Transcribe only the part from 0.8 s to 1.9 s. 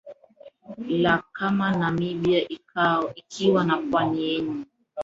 la kama